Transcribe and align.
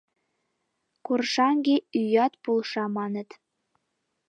Коршаҥге 1.05 1.75
ӱят 1.99 2.33
полша, 2.43 2.83
маныт. 2.95 3.29